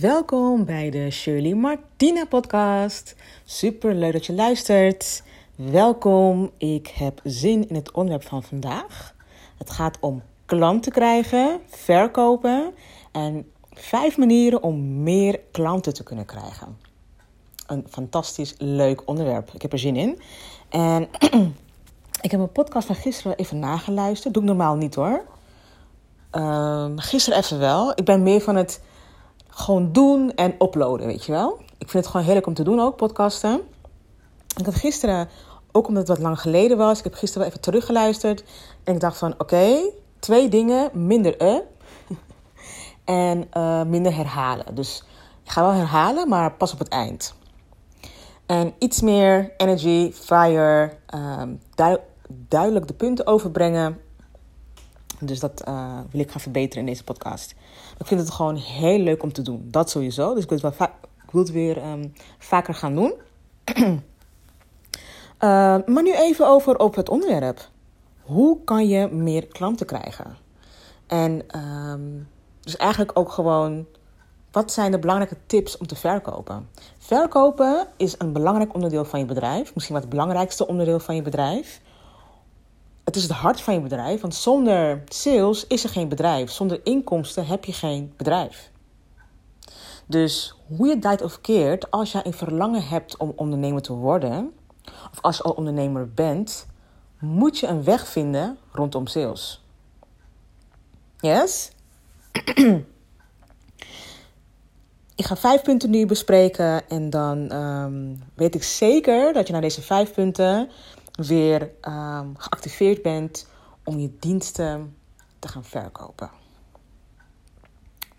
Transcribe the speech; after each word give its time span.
Welkom 0.00 0.64
bij 0.64 0.90
de 0.90 1.10
Shirley 1.10 1.54
Martina 1.54 2.24
podcast. 2.24 3.14
Super 3.44 3.94
leuk 3.94 4.12
dat 4.12 4.26
je 4.26 4.32
luistert. 4.32 5.22
Welkom. 5.54 6.50
Ik 6.56 6.86
heb 6.88 7.20
zin 7.24 7.68
in 7.68 7.74
het 7.74 7.90
onderwerp 7.90 8.28
van 8.28 8.42
vandaag. 8.42 9.14
Het 9.58 9.70
gaat 9.70 9.96
om 10.00 10.22
klanten 10.46 10.92
krijgen, 10.92 11.60
verkopen 11.66 12.74
en 13.12 13.50
vijf 13.72 14.18
manieren 14.18 14.62
om 14.62 15.02
meer 15.02 15.40
klanten 15.50 15.94
te 15.94 16.02
kunnen 16.02 16.24
krijgen. 16.24 16.76
Een 17.66 17.86
fantastisch 17.90 18.54
leuk 18.58 19.08
onderwerp. 19.08 19.50
Ik 19.52 19.62
heb 19.62 19.72
er 19.72 19.78
zin 19.78 19.96
in. 19.96 20.20
En 20.68 21.08
ik 22.26 22.30
heb 22.30 22.40
een 22.40 22.52
podcast 22.52 22.86
van 22.86 22.96
gisteren 22.96 23.36
even 23.36 23.58
nageluisterd. 23.58 24.34
Doe 24.34 24.42
ik 24.42 24.48
normaal 24.48 24.76
niet 24.76 24.94
hoor. 24.94 25.24
Uh, 26.32 26.86
gisteren 26.96 27.38
even 27.38 27.58
wel. 27.58 27.92
Ik 27.94 28.04
ben 28.04 28.22
meer 28.22 28.40
van 28.40 28.56
het 28.56 28.80
gewoon 29.60 29.92
doen 29.92 30.34
en 30.34 30.54
uploaden, 30.58 31.06
weet 31.06 31.24
je 31.24 31.32
wel. 31.32 31.58
Ik 31.78 31.88
vind 31.88 31.92
het 31.92 32.06
gewoon 32.06 32.26
heerlijk 32.26 32.46
om 32.46 32.54
te 32.54 32.62
doen 32.62 32.80
ook, 32.80 32.96
podcasten. 32.96 33.60
Ik 34.56 34.64
had 34.64 34.74
gisteren, 34.74 35.28
ook 35.72 35.88
omdat 35.88 36.08
het 36.08 36.16
wat 36.16 36.26
lang 36.26 36.40
geleden 36.40 36.76
was, 36.76 36.98
ik 36.98 37.04
heb 37.04 37.14
gisteren 37.14 37.38
wel 37.38 37.48
even 37.48 37.60
teruggeluisterd. 37.60 38.44
En 38.84 38.94
ik 38.94 39.00
dacht 39.00 39.18
van, 39.18 39.34
oké, 39.38 39.90
twee 40.18 40.48
dingen, 40.48 40.90
minder 40.92 41.42
e 41.42 41.60
en 43.04 43.48
minder 43.90 44.14
herhalen. 44.14 44.74
Dus 44.74 45.04
ik 45.44 45.50
ga 45.50 45.62
wel 45.62 45.72
herhalen, 45.72 46.28
maar 46.28 46.52
pas 46.52 46.72
op 46.72 46.78
het 46.78 46.88
eind. 46.88 47.34
En 48.46 48.74
iets 48.78 49.00
meer 49.00 49.52
energy, 49.56 50.12
fire, 50.12 50.92
um, 51.14 51.60
duidelijk 52.48 52.86
de 52.86 52.94
punten 52.94 53.26
overbrengen. 53.26 54.00
Dus 55.20 55.40
dat 55.40 55.62
uh, 55.68 55.98
wil 56.10 56.20
ik 56.20 56.30
gaan 56.30 56.40
verbeteren 56.40 56.80
in 56.80 56.86
deze 56.86 57.04
podcast. 57.04 57.54
Ik 57.98 58.06
vind 58.06 58.20
het 58.20 58.30
gewoon 58.30 58.56
heel 58.56 58.98
leuk 58.98 59.22
om 59.22 59.32
te 59.32 59.42
doen. 59.42 59.68
Dat 59.70 59.90
sowieso. 59.90 60.34
Dus 60.34 60.42
ik 60.42 60.48
wil 60.48 60.58
het, 60.58 60.78
wel 60.78 60.88
ik 61.24 61.30
wil 61.30 61.42
het 61.42 61.50
weer 61.50 61.86
um, 61.86 62.12
vaker 62.38 62.74
gaan 62.74 62.94
doen. 62.94 63.14
uh, 63.76 63.98
maar 65.92 66.02
nu 66.02 66.14
even 66.14 66.46
over, 66.46 66.78
over 66.78 66.98
het 66.98 67.08
onderwerp. 67.08 67.68
Hoe 68.20 68.64
kan 68.64 68.88
je 68.88 69.08
meer 69.08 69.46
klanten 69.46 69.86
krijgen? 69.86 70.36
En 71.06 71.58
um, 71.58 72.28
dus 72.60 72.76
eigenlijk 72.76 73.18
ook 73.18 73.32
gewoon, 73.32 73.86
wat 74.50 74.72
zijn 74.72 74.90
de 74.90 74.98
belangrijke 74.98 75.36
tips 75.46 75.78
om 75.78 75.86
te 75.86 75.96
verkopen? 75.96 76.68
Verkopen 76.98 77.86
is 77.96 78.14
een 78.18 78.32
belangrijk 78.32 78.74
onderdeel 78.74 79.04
van 79.04 79.18
je 79.18 79.24
bedrijf. 79.24 79.74
Misschien 79.74 79.94
wel 79.94 80.04
het 80.04 80.14
belangrijkste 80.14 80.66
onderdeel 80.66 81.00
van 81.00 81.14
je 81.14 81.22
bedrijf. 81.22 81.80
Het 83.10 83.18
is 83.18 83.24
het 83.28 83.36
hart 83.36 83.60
van 83.60 83.74
je 83.74 83.80
bedrijf, 83.80 84.20
want 84.20 84.34
zonder 84.34 85.02
sales 85.08 85.66
is 85.66 85.84
er 85.84 85.90
geen 85.90 86.08
bedrijf. 86.08 86.50
Zonder 86.50 86.80
inkomsten 86.84 87.46
heb 87.46 87.64
je 87.64 87.72
geen 87.72 88.12
bedrijf. 88.16 88.70
Dus 90.06 90.54
hoe 90.76 90.86
je 90.86 90.98
draait 90.98 91.22
of 91.22 91.40
keert, 91.40 91.90
als 91.90 92.12
jij 92.12 92.26
een 92.26 92.32
verlangen 92.32 92.88
hebt 92.88 93.16
om 93.16 93.32
ondernemer 93.36 93.82
te 93.82 93.92
worden, 93.92 94.52
of 95.12 95.20
als 95.20 95.36
je 95.36 95.42
al 95.42 95.52
ondernemer 95.52 96.12
bent, 96.12 96.66
moet 97.18 97.58
je 97.58 97.66
een 97.66 97.84
weg 97.84 98.08
vinden 98.08 98.58
rondom 98.72 99.06
sales. 99.06 99.64
Yes? 101.20 101.70
ik 105.20 105.24
ga 105.24 105.36
vijf 105.36 105.62
punten 105.62 105.90
nu 105.90 106.06
bespreken 106.06 106.88
en 106.88 107.10
dan 107.10 107.52
um, 107.52 108.22
weet 108.34 108.54
ik 108.54 108.62
zeker 108.62 109.32
dat 109.32 109.46
je 109.46 109.52
naar 109.52 109.62
deze 109.62 109.82
vijf 109.82 110.12
punten 110.12 110.68
weer 111.26 111.70
um, 111.82 112.34
geactiveerd 112.36 113.02
bent 113.02 113.46
om 113.84 113.98
je 113.98 114.16
diensten 114.18 114.96
te 115.38 115.48
gaan 115.48 115.64
verkopen. 115.64 116.30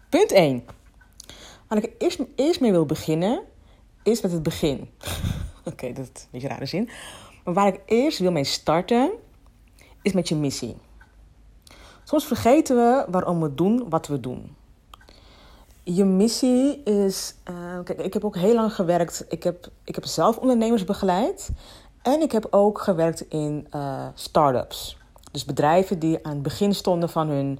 Punt 0.09 0.31
1. 0.31 0.63
Waar 1.67 1.83
ik 1.83 1.93
eerst, 1.97 2.19
eerst 2.35 2.61
mee 2.61 2.71
wil 2.71 2.85
beginnen, 2.85 3.43
is 4.03 4.21
met 4.21 4.31
het 4.31 4.43
begin. 4.43 4.89
Oké, 5.65 5.93
dat 5.93 6.09
is 6.13 6.21
een 6.21 6.27
beetje 6.31 6.47
rare 6.47 6.65
zin. 6.65 6.89
Maar 7.43 7.53
waar 7.53 7.67
ik 7.67 7.81
eerst 7.85 8.19
wil 8.19 8.31
mee 8.31 8.43
starten, 8.43 9.11
is 10.01 10.13
met 10.13 10.29
je 10.29 10.35
missie. 10.35 10.75
Soms 12.03 12.25
vergeten 12.25 12.75
we 12.75 13.05
waarom 13.09 13.41
we 13.41 13.55
doen 13.55 13.89
wat 13.89 14.07
we 14.07 14.19
doen. 14.19 14.55
Je 15.83 16.05
missie 16.05 16.83
is. 16.83 17.35
Uh, 17.49 17.79
kijk, 17.83 17.99
ik 17.99 18.13
heb 18.13 18.25
ook 18.25 18.35
heel 18.35 18.53
lang 18.53 18.73
gewerkt. 18.73 19.25
Ik 19.29 19.43
heb, 19.43 19.67
ik 19.83 19.95
heb 19.95 20.05
zelf 20.05 20.37
ondernemers 20.37 20.83
begeleid. 20.83 21.49
En 22.01 22.21
ik 22.21 22.31
heb 22.31 22.47
ook 22.49 22.81
gewerkt 22.81 23.21
in 23.29 23.67
uh, 23.75 24.05
start-ups. 24.13 24.97
Dus 25.31 25.45
bedrijven 25.45 25.99
die 25.99 26.25
aan 26.25 26.33
het 26.33 26.41
begin 26.41 26.75
stonden 26.75 27.09
van 27.09 27.27
hun, 27.27 27.59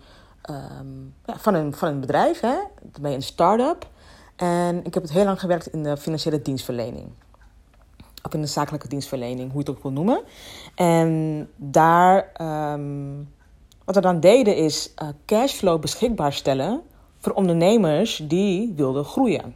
um, 0.49 1.13
ja, 1.25 1.37
van 1.37 1.53
hun, 1.53 1.73
van 1.73 1.87
hun 1.87 1.99
bedrijf. 1.99 2.39
Hè? 2.39 2.55
Je 3.01 3.01
een 3.01 3.21
start-up. 3.21 3.87
En 4.35 4.85
ik 4.85 4.93
heb 4.93 5.03
het 5.03 5.11
heel 5.11 5.25
lang 5.25 5.39
gewerkt 5.39 5.67
in 5.67 5.83
de 5.83 5.97
financiële 5.97 6.41
dienstverlening. 6.41 7.09
Of 8.23 8.33
in 8.33 8.41
de 8.41 8.47
zakelijke 8.47 8.87
dienstverlening, 8.87 9.51
hoe 9.51 9.63
je 9.63 9.69
het 9.69 9.69
ook 9.69 9.83
wil 9.83 9.91
noemen. 9.91 10.21
En 10.75 11.49
daar, 11.55 12.31
um, 12.73 13.33
wat 13.85 13.95
we 13.95 14.01
dan 14.01 14.19
deden, 14.19 14.55
is 14.55 14.93
uh, 15.03 15.09
cashflow 15.25 15.81
beschikbaar 15.81 16.33
stellen 16.33 16.81
voor 17.19 17.33
ondernemers 17.33 18.21
die 18.23 18.73
wilden 18.75 19.05
groeien. 19.05 19.55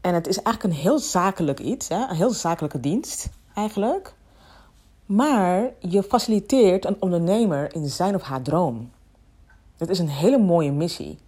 En 0.00 0.14
het 0.14 0.26
is 0.26 0.42
eigenlijk 0.42 0.74
een 0.74 0.82
heel 0.82 0.98
zakelijk 0.98 1.60
iets, 1.60 1.88
hè? 1.88 2.08
een 2.08 2.16
heel 2.16 2.30
zakelijke 2.30 2.80
dienst 2.80 3.28
eigenlijk. 3.54 4.14
Maar 5.06 5.70
je 5.78 6.02
faciliteert 6.02 6.84
een 6.84 6.96
ondernemer 7.00 7.74
in 7.74 7.88
zijn 7.88 8.14
of 8.14 8.22
haar 8.22 8.42
droom. 8.42 8.90
Dat 9.76 9.88
is 9.88 9.98
een 9.98 10.08
hele 10.08 10.38
mooie 10.38 10.72
missie. 10.72 11.18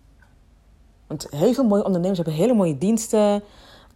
Want 1.06 1.26
heel 1.30 1.52
veel 1.52 1.64
mooie 1.64 1.84
ondernemers 1.84 2.18
hebben 2.18 2.36
hele 2.36 2.54
mooie 2.54 2.78
diensten 2.78 3.42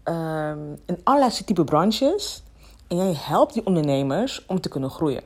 um, 0.05 0.81
in 0.87 1.01
allerlei 1.03 1.45
type 1.45 1.65
branches. 1.65 2.43
En 2.89 2.97
jij 2.97 3.15
helpt 3.17 3.53
die 3.53 3.67
ondernemers 3.67 4.47
om 4.47 4.61
te 4.61 4.69
kunnen 4.69 4.91
groeien. 4.91 5.23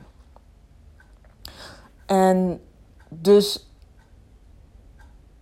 En 2.06 2.60
dus 3.08 3.69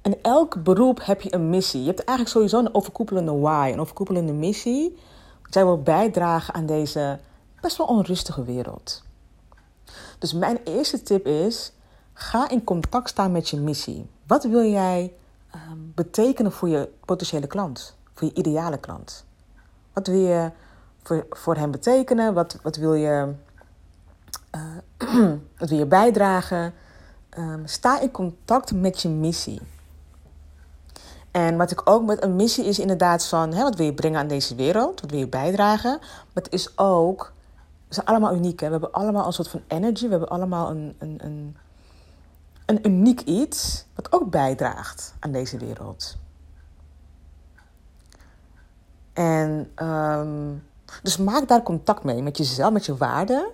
in 0.08 0.22
elk 0.22 0.62
beroep 0.62 1.04
heb 1.04 1.20
je 1.20 1.34
een 1.34 1.50
missie. 1.50 1.80
Je 1.80 1.86
hebt 1.86 2.04
eigenlijk 2.04 2.36
sowieso 2.36 2.58
een 2.58 2.74
overkoepelende 2.74 3.32
why, 3.32 3.70
een 3.72 3.80
overkoepelende 3.80 4.32
missie. 4.32 4.98
Zij 5.50 5.64
wil 5.64 5.82
bijdragen 5.82 6.54
aan 6.54 6.66
deze 6.66 7.19
best 7.60 7.76
wel 7.76 7.86
onrustige 7.86 8.44
wereld. 8.44 9.02
Dus 10.19 10.32
mijn 10.32 10.58
eerste 10.64 11.02
tip 11.02 11.26
is: 11.26 11.72
ga 12.12 12.48
in 12.48 12.64
contact 12.64 13.08
staan 13.08 13.32
met 13.32 13.48
je 13.48 13.56
missie. 13.56 14.06
Wat 14.26 14.44
wil 14.44 14.70
jij 14.70 15.12
um, 15.54 15.92
betekenen 15.94 16.52
voor 16.52 16.69
je 16.69 16.88
potentiële 17.04 17.46
klant, 17.46 17.96
voor 18.14 18.28
je 18.28 18.34
ideale 18.34 18.78
klant? 18.78 19.25
Wat 19.92 20.06
wil 20.06 20.20
je 20.20 20.50
voor, 21.02 21.26
voor 21.30 21.56
hem 21.56 21.70
betekenen? 21.70 22.34
Wat, 22.34 22.58
wat, 22.62 22.76
wil 22.76 22.94
je, 22.94 23.32
uh, 24.54 25.30
wat 25.58 25.69
wil 25.69 25.78
je 25.78 25.86
bijdragen? 25.86 26.75
Um, 27.38 27.66
sta 27.66 28.00
in 28.00 28.10
contact 28.10 28.72
met 28.72 29.02
je 29.02 29.08
missie. 29.08 29.60
En 31.38 31.56
wat 31.56 31.71
ik 31.71 31.81
ook 31.84 32.04
met 32.06 32.22
een 32.22 32.37
missie 32.37 32.65
is 32.65 32.78
inderdaad 32.78 33.26
van... 33.26 33.53
Hè, 33.53 33.62
wat 33.62 33.76
wil 33.76 33.87
je 33.87 33.94
brengen 33.94 34.21
aan 34.21 34.28
deze 34.28 34.54
wereld? 34.54 35.00
Wat 35.00 35.10
wil 35.10 35.19
je 35.19 35.28
bijdragen? 35.28 35.99
Maar 36.00 36.43
het 36.43 36.53
is 36.53 36.78
ook... 36.78 37.32
We 37.88 37.94
zijn 37.94 38.06
allemaal 38.06 38.34
uniek. 38.34 38.60
Hè? 38.60 38.66
We 38.66 38.72
hebben 38.72 38.93
allemaal 38.93 39.26
een 39.26 39.32
soort 39.32 39.49
van 39.49 39.62
energy. 39.66 40.04
We 40.04 40.10
hebben 40.10 40.28
allemaal 40.28 40.71
een, 40.71 40.97
een, 40.99 41.19
een, 41.22 41.56
een 42.66 42.87
uniek 42.87 43.21
iets... 43.21 43.84
wat 43.94 44.12
ook 44.12 44.31
bijdraagt 44.31 45.15
aan 45.19 45.32
deze 45.32 45.59
wereld. 45.59 46.16
En 49.12 49.70
um, 49.82 50.62
dus 51.03 51.16
maak 51.16 51.49
daar 51.49 51.62
contact 51.62 52.05
mee 52.05 52.22
met 52.22 52.37
jezelf, 52.37 52.72
met 52.72 52.87
je 52.87 52.97
waarden, 52.97 53.49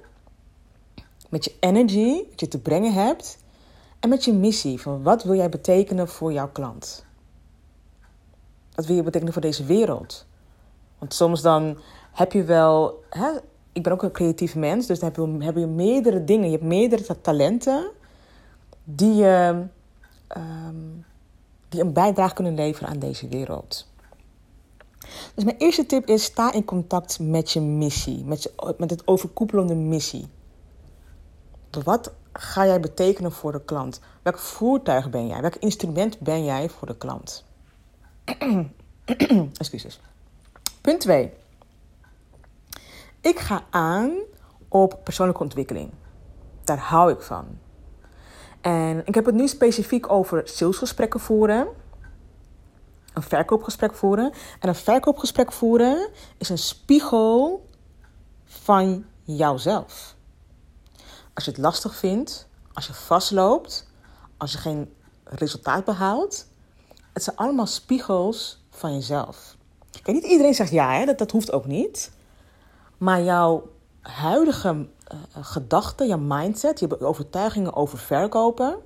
met 1.28 1.44
je 1.44 1.54
energy, 1.60 2.22
wat 2.30 2.40
je 2.40 2.48
te 2.48 2.58
brengen 2.58 2.92
hebt, 2.92 3.38
en 4.00 4.08
met 4.08 4.24
je 4.24 4.32
missie 4.32 4.80
van 4.80 5.02
wat 5.02 5.22
wil 5.22 5.34
jij 5.34 5.48
betekenen 5.48 6.08
voor 6.08 6.32
jouw 6.32 6.48
klant. 6.48 7.04
Wat 8.74 8.86
wil 8.86 8.96
je 8.96 9.02
betekenen 9.02 9.32
voor 9.32 9.42
deze 9.42 9.64
wereld? 9.64 10.26
Want 10.98 11.14
soms 11.14 11.42
dan 11.42 11.78
heb 12.12 12.32
je 12.32 12.44
wel. 12.44 13.02
Hè, 13.10 13.28
ik 13.72 13.82
ben 13.82 13.92
ook 13.92 14.02
een 14.02 14.12
creatief 14.12 14.54
mens, 14.54 14.86
dus 14.86 14.98
dan 14.98 15.08
heb 15.08 15.16
je, 15.16 15.44
heb 15.44 15.56
je 15.56 15.66
meerdere 15.66 16.24
dingen. 16.24 16.44
Je 16.44 16.50
hebt 16.50 16.64
meerdere 16.64 17.20
talenten 17.20 17.90
die, 18.84 19.14
je, 19.14 19.64
um, 20.36 21.04
die 21.68 21.80
een 21.80 21.92
bijdrage 21.92 22.34
kunnen 22.34 22.54
leveren 22.54 22.88
aan 22.88 22.98
deze 22.98 23.28
wereld. 23.28 23.92
Dus 25.34 25.44
mijn 25.44 25.56
eerste 25.56 25.86
tip 25.86 26.06
is: 26.06 26.24
sta 26.24 26.52
in 26.52 26.64
contact 26.64 27.18
met 27.18 27.50
je 27.50 27.60
missie, 27.60 28.24
met, 28.24 28.42
je, 28.42 28.74
met 28.78 28.90
het 28.90 29.06
overkoepelende 29.06 29.74
missie. 29.74 30.28
Wat 31.84 32.12
ga 32.32 32.66
jij 32.66 32.80
betekenen 32.80 33.32
voor 33.32 33.52
de 33.52 33.64
klant? 33.64 34.00
Welk 34.22 34.38
voertuig 34.38 35.10
ben 35.10 35.26
jij? 35.26 35.40
Welk 35.40 35.56
instrument 35.56 36.18
ben 36.18 36.44
jij 36.44 36.68
voor 36.68 36.86
de 36.86 36.96
klant? 36.96 37.44
Excuses. 39.58 40.00
Punt 40.80 41.00
2. 41.00 41.32
Ik 43.20 43.38
ga 43.38 43.64
aan 43.70 44.12
op 44.68 45.00
persoonlijke 45.04 45.42
ontwikkeling. 45.42 45.90
Daar 46.64 46.78
hou 46.78 47.12
ik 47.12 47.20
van. 47.20 47.58
En 48.60 49.06
ik 49.06 49.14
heb 49.14 49.24
het 49.24 49.34
nu 49.34 49.48
specifiek 49.48 50.10
over 50.10 50.42
salesgesprekken 50.44 51.20
voeren. 51.20 51.68
een 53.12 53.22
verkoopgesprek 53.22 53.94
voeren. 53.94 54.32
En 54.60 54.68
een 54.68 54.74
verkoopgesprek 54.74 55.52
voeren 55.52 56.08
is 56.38 56.48
een 56.48 56.58
spiegel 56.58 57.66
van 58.44 59.04
jouzelf. 59.22 60.16
Als 61.34 61.44
je 61.44 61.50
het 61.50 61.60
lastig 61.60 61.96
vindt, 61.96 62.48
als 62.72 62.86
je 62.86 62.94
vastloopt, 62.94 63.88
als 64.36 64.52
je 64.52 64.58
geen 64.58 64.94
resultaat 65.24 65.84
behaalt, 65.84 66.46
het 67.14 67.22
zijn 67.22 67.36
allemaal 67.36 67.66
spiegels 67.66 68.64
van 68.70 68.94
jezelf. 68.94 69.56
Kijk, 70.02 70.16
niet 70.16 70.24
iedereen 70.24 70.54
zegt 70.54 70.70
ja, 70.70 70.92
hè? 70.92 71.04
Dat, 71.04 71.18
dat 71.18 71.30
hoeft 71.30 71.52
ook 71.52 71.66
niet. 71.66 72.10
Maar 72.98 73.22
jouw 73.22 73.68
huidige 74.00 74.68
uh, 75.12 75.44
gedachten, 75.44 76.06
jouw 76.06 76.18
mindset, 76.18 76.80
je 76.80 77.00
overtuigingen 77.00 77.74
over 77.74 77.98
verkopen, 77.98 78.76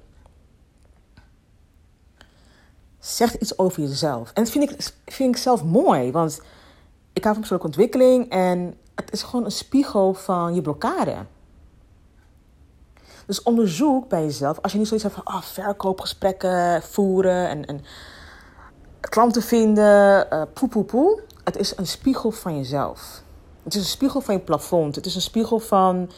zegt 2.99 3.35
iets 3.35 3.59
over 3.59 3.83
jezelf. 3.83 4.31
En 4.33 4.43
dat 4.43 4.53
vind 4.53 4.71
ik, 4.71 4.93
vind 5.07 5.37
ik 5.37 5.43
zelf 5.43 5.65
mooi, 5.65 6.13
want 6.13 6.41
ik 7.13 7.25
hou 7.25 7.35
van 7.35 7.47
persoonlijke 7.49 7.79
ontwikkeling 7.79 8.31
en 8.31 8.79
het 8.95 9.13
is 9.13 9.23
gewoon 9.23 9.45
een 9.45 9.51
spiegel 9.51 10.15
van 10.15 10.55
je 10.55 10.63
blokkade. 10.63 11.17
Dus 13.27 13.43
onderzoek 13.43 14.09
bij 14.09 14.23
jezelf, 14.23 14.59
als 14.63 14.73
je 14.73 14.79
niet 14.79 14.87
zoiets 14.87 15.07
hebt 15.07 15.21
van 15.25 15.35
oh, 15.35 15.43
verkoopgesprekken 15.43 16.83
voeren 16.83 17.49
en, 17.49 17.67
en 17.67 17.85
klanten 19.09 19.43
vinden, 19.43 20.27
uh, 20.33 20.43
poe, 20.53 20.69
poe, 20.69 20.85
poe. 20.85 21.21
Het 21.45 21.57
is 21.57 21.77
een 21.77 21.87
spiegel 21.87 22.31
van 22.31 22.57
jezelf. 22.57 23.23
Het 23.63 23.75
is 23.75 23.81
een 23.81 23.87
spiegel 23.87 24.21
van 24.21 24.35
je 24.35 24.41
plafond. 24.41 24.95
Het 24.95 25.07
is 25.07 25.15
een 25.15 25.21
spiegel 25.21 25.59
van 25.59 26.11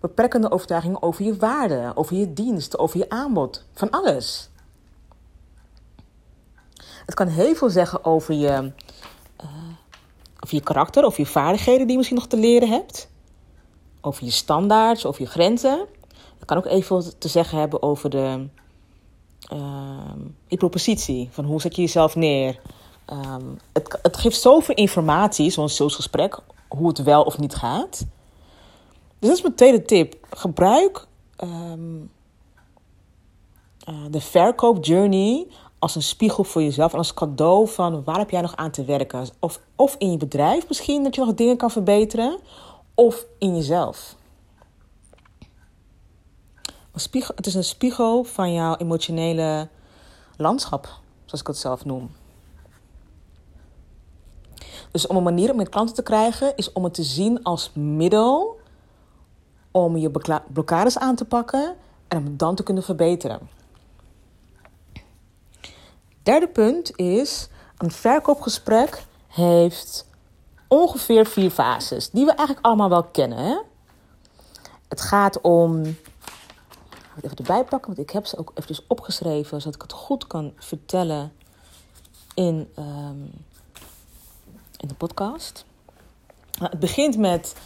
beperkende 0.00 0.50
overtuigingen 0.50 1.02
over 1.02 1.24
je 1.24 1.36
waarde, 1.36 1.92
over 1.94 2.16
je 2.16 2.32
dienst, 2.32 2.78
over 2.78 2.98
je 2.98 3.08
aanbod, 3.08 3.64
van 3.74 3.90
alles. 3.90 4.50
Het 7.06 7.14
kan 7.14 7.26
heel 7.26 7.54
veel 7.54 7.70
zeggen 7.70 8.04
over 8.04 8.34
je, 8.34 8.72
uh, 9.42 9.50
over 10.40 10.54
je 10.54 10.60
karakter, 10.60 11.04
over 11.04 11.20
je 11.20 11.26
vaardigheden 11.26 11.80
die 11.80 11.90
je 11.90 11.96
misschien 11.96 12.18
nog 12.18 12.26
te 12.26 12.36
leren 12.36 12.68
hebt. 12.68 13.08
Over 14.00 14.24
je 14.24 14.30
standaards, 14.30 15.06
over 15.06 15.22
je 15.22 15.28
grenzen. 15.28 15.86
Het 16.38 16.44
kan 16.46 16.56
ook 16.56 16.66
even 16.66 17.18
te 17.18 17.28
zeggen 17.28 17.58
hebben 17.58 17.82
over 17.82 18.10
de, 18.10 18.48
uh, 19.52 20.12
je 20.46 20.56
propositie. 20.56 21.28
Van 21.30 21.44
hoe 21.44 21.60
zet 21.60 21.76
je 21.76 21.82
jezelf 21.82 22.16
neer. 22.16 22.60
Um, 23.12 23.58
het, 23.72 23.98
het 24.02 24.16
geeft 24.16 24.40
zoveel 24.40 24.74
informatie, 24.74 25.50
zo'n 25.50 25.68
salesgesprek, 25.68 26.38
hoe 26.68 26.88
het 26.88 27.02
wel 27.02 27.22
of 27.22 27.38
niet 27.38 27.54
gaat. 27.54 28.06
Dus 29.18 29.28
dat 29.28 29.36
is 29.36 29.42
mijn 29.42 29.54
tweede 29.54 29.82
tip. 29.82 30.26
Gebruik 30.30 31.06
um, 31.44 32.10
uh, 33.88 33.94
de 34.10 34.20
verkoopjourney 34.20 35.46
als 35.78 35.94
een 35.94 36.02
spiegel 36.02 36.44
voor 36.44 36.62
jezelf 36.62 36.92
en 36.92 36.98
als 36.98 37.14
cadeau 37.14 37.68
van 37.68 38.04
waar 38.04 38.18
heb 38.18 38.30
jij 38.30 38.40
nog 38.40 38.56
aan 38.56 38.70
te 38.70 38.84
werken. 38.84 39.28
Of, 39.38 39.60
of 39.76 39.94
in 39.98 40.10
je 40.10 40.16
bedrijf 40.16 40.68
misschien 40.68 41.02
dat 41.02 41.14
je 41.14 41.24
nog 41.24 41.34
dingen 41.34 41.56
kan 41.56 41.70
verbeteren, 41.70 42.38
of 42.94 43.26
in 43.38 43.56
jezelf. 43.56 44.16
Spiegel, 46.98 47.34
het 47.36 47.46
is 47.46 47.54
een 47.54 47.64
spiegel 47.64 48.24
van 48.24 48.52
jouw 48.52 48.76
emotionele 48.76 49.68
landschap, 50.36 50.88
zoals 51.24 51.40
ik 51.40 51.46
het 51.46 51.56
zelf 51.56 51.84
noem. 51.84 52.10
Dus 54.90 55.06
om 55.06 55.16
een 55.16 55.22
manier 55.22 55.50
om 55.50 55.56
met 55.56 55.68
klanten 55.68 55.94
te 55.94 56.02
krijgen, 56.02 56.56
is 56.56 56.72
om 56.72 56.84
het 56.84 56.94
te 56.94 57.02
zien 57.02 57.42
als 57.42 57.70
middel 57.74 58.60
om 59.70 59.96
je 59.96 60.10
blokkades 60.52 60.98
aan 60.98 61.14
te 61.14 61.24
pakken 61.24 61.76
en 62.08 62.18
om 62.18 62.36
dan 62.36 62.54
te 62.54 62.62
kunnen 62.62 62.82
verbeteren. 62.82 63.48
Derde 66.22 66.48
punt 66.48 66.96
is: 66.96 67.48
een 67.76 67.90
verkoopgesprek 67.90 69.04
heeft 69.26 70.06
ongeveer 70.68 71.26
vier 71.26 71.50
fases, 71.50 72.10
die 72.10 72.24
we 72.24 72.30
eigenlijk 72.30 72.66
allemaal 72.66 72.88
wel 72.88 73.04
kennen. 73.04 73.38
Hè? 73.38 73.58
Het 74.88 75.00
gaat 75.00 75.40
om. 75.40 75.96
Even 77.24 77.36
erbij 77.36 77.64
pakken, 77.64 77.94
want 77.94 77.98
ik 78.08 78.10
heb 78.10 78.26
ze 78.26 78.38
ook 78.38 78.50
eventjes 78.50 78.86
opgeschreven, 78.86 79.60
zodat 79.60 79.74
ik 79.74 79.82
het 79.82 79.92
goed 79.92 80.26
kan 80.26 80.52
vertellen 80.56 81.32
in, 82.34 82.72
um, 82.78 83.30
in 84.76 84.88
de 84.88 84.94
podcast. 84.94 85.64
Nou, 86.58 86.70
het 86.70 86.80
begint 86.80 87.18
met 87.18 87.56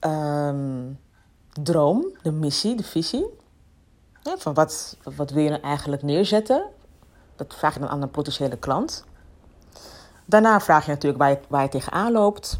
um, 0.00 1.00
droom, 1.62 2.06
de 2.22 2.32
missie, 2.32 2.74
de 2.74 2.82
visie. 2.82 3.26
Van 4.22 4.54
wat, 4.54 4.96
wat 5.16 5.30
wil 5.30 5.42
je 5.42 5.50
nou 5.50 5.62
eigenlijk 5.62 6.02
neerzetten? 6.02 6.64
Dat 7.36 7.54
vraag 7.54 7.74
je 7.74 7.80
dan 7.80 7.88
aan 7.88 8.02
een 8.02 8.10
potentiële 8.10 8.56
klant. 8.56 9.04
Daarna 10.24 10.60
vraag 10.60 10.84
je 10.84 10.90
natuurlijk 10.90 11.22
waar 11.22 11.30
je, 11.30 11.38
waar 11.48 11.62
je 11.62 11.68
tegenaan 11.68 12.12
loopt. 12.12 12.58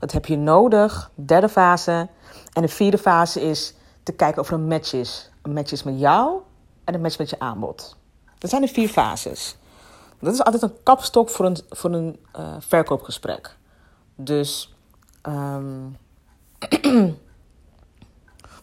Wat 0.00 0.12
heb 0.12 0.26
je 0.26 0.36
nodig? 0.36 1.10
Derde 1.14 1.48
fase. 1.48 2.08
En 2.52 2.62
de 2.62 2.68
vierde 2.68 2.98
fase 2.98 3.40
is 3.40 3.74
te 4.08 4.14
kijken 4.14 4.42
of 4.42 4.48
er 4.48 4.54
een 4.54 4.66
match 4.66 4.92
is. 4.92 5.30
Een 5.42 5.52
match 5.52 5.72
is 5.72 5.82
met 5.82 5.98
jou 5.98 6.40
en 6.84 6.94
een 6.94 7.00
match 7.00 7.18
met 7.18 7.30
je 7.30 7.38
aanbod. 7.38 7.96
Dat 8.38 8.50
zijn 8.50 8.62
de 8.62 8.68
vier 8.68 8.88
fases. 8.88 9.56
Dat 10.20 10.32
is 10.32 10.42
altijd 10.42 10.62
een 10.62 10.82
kapstok 10.82 11.30
voor 11.30 11.44
een, 11.46 11.56
voor 11.70 11.92
een 11.92 12.18
uh, 12.38 12.54
verkoopgesprek. 12.58 13.56
Dus 14.14 14.74
um, 15.22 15.96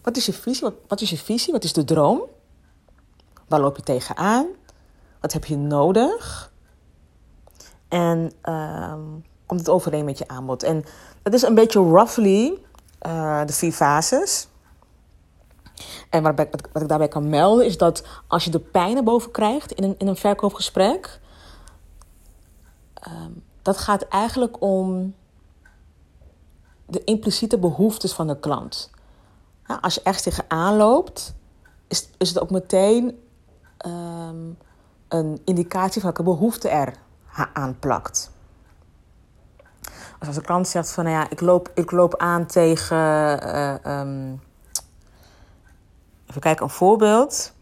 wat 0.04 0.16
is 0.16 0.26
je 0.26 0.32
visie? 0.32 0.68
Wat, 0.88 1.00
is 1.00 1.10
je 1.10 1.18
visie? 1.18 1.52
Wat 1.52 1.64
is 1.64 1.72
de 1.72 1.84
droom? 1.84 2.22
Waar 3.48 3.60
loop 3.60 3.76
je 3.76 3.82
tegenaan? 3.82 4.46
Wat 5.20 5.32
heb 5.32 5.44
je 5.44 5.56
nodig? 5.56 6.52
En 7.88 8.32
um, 8.42 9.24
komt 9.46 9.60
het 9.60 9.68
overeen 9.68 10.04
met 10.04 10.18
je 10.18 10.28
aanbod? 10.28 10.62
En 10.62 10.84
dat 11.22 11.32
is 11.32 11.42
een 11.42 11.54
beetje 11.54 11.80
roughly 11.80 12.58
uh, 13.06 13.44
de 13.46 13.52
vier 13.52 13.72
fases. 13.72 14.48
En 16.10 16.22
wat 16.22 16.38
ik, 16.38 16.50
wat 16.72 16.82
ik, 16.82 16.88
daarbij 16.88 17.08
kan 17.08 17.28
melden 17.28 17.66
is 17.66 17.78
dat 17.78 18.06
als 18.26 18.44
je 18.44 18.50
de 18.50 18.60
pijn 18.60 18.94
naar 18.94 19.02
boven 19.02 19.30
krijgt 19.30 19.72
in 19.72 19.84
een, 19.84 19.94
in 19.98 20.06
een 20.06 20.16
verkoopgesprek, 20.16 21.20
um, 23.08 23.42
dat 23.62 23.76
gaat 23.76 24.02
eigenlijk 24.02 24.62
om 24.62 25.14
de 26.86 27.04
impliciete 27.04 27.58
behoeftes 27.58 28.12
van 28.12 28.26
de 28.26 28.38
klant. 28.38 28.90
Als 29.80 29.94
je 29.94 30.00
echt 30.02 30.22
tegenaan 30.22 30.76
loopt, 30.76 31.34
is, 31.88 32.08
is 32.18 32.28
het 32.28 32.40
ook 32.40 32.50
meteen 32.50 33.18
um, 33.86 34.58
een 35.08 35.40
indicatie 35.44 36.00
van 36.00 36.12
welke 36.12 36.22
behoefte 36.22 36.68
er 36.68 36.94
aan 37.52 37.78
plakt. 37.78 38.30
als 40.18 40.36
een 40.36 40.42
klant 40.42 40.68
zegt 40.68 40.92
van, 40.92 41.04
nou 41.04 41.16
ja, 41.16 41.30
ik 41.30 41.40
loop, 41.40 41.70
ik 41.74 41.90
loop 41.90 42.16
aan 42.16 42.46
tegen... 42.46 42.96
Uh, 42.96 44.00
um, 44.00 44.40
even 46.26 46.40
kijken, 46.40 46.64
een 46.64 46.70
voorbeeld. 46.70 47.54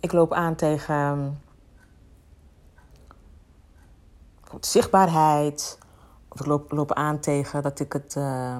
Ik 0.00 0.12
loop 0.12 0.32
aan 0.32 0.54
tegen 0.54 0.94
um, 0.94 1.38
zichtbaarheid. 4.60 5.78
Of 6.28 6.40
ik 6.40 6.46
loop, 6.46 6.72
loop 6.72 6.92
aan 6.92 7.20
tegen 7.20 7.62
dat 7.62 7.80
ik 7.80 7.92
het... 7.92 8.14
Uh, 8.18 8.56